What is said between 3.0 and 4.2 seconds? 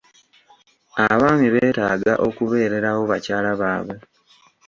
bakyala baabwe.